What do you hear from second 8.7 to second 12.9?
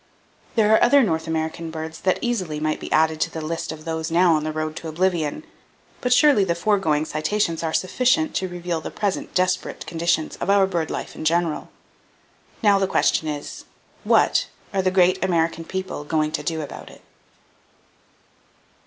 the present desperate conditions of our bird life in general. Now the